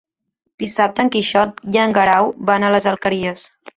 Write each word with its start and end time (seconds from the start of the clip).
Dissabte 0.63 1.03
en 1.03 1.11
Quixot 1.15 1.61
i 1.75 1.81
en 1.83 1.93
Guerau 1.99 2.33
van 2.51 2.67
a 2.67 2.73
les 2.77 2.89
Alqueries. 2.93 3.45